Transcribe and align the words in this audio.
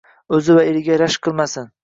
O‘zi 0.37 0.55
va 0.59 0.63
eriga 0.71 0.97
rashk 1.03 1.29
qilmasin. 1.29 1.71